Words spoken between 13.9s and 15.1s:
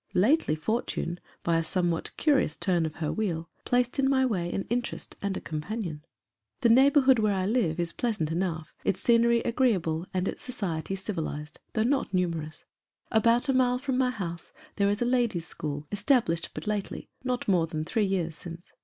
my house there is a